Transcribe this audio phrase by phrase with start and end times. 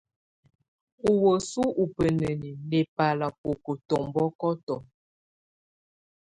[1.07, 4.75] Ɔ wəsu ubeneni nɛbala boko tɔmbɔkɔtɔ.